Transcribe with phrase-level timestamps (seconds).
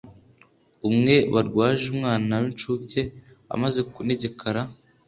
[0.89, 3.01] umwe barwaje umwana w’inshuke
[3.53, 4.61] amaze kunegekara